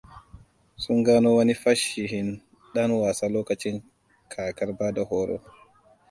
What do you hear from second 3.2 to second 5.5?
lokacin kakar bada horo.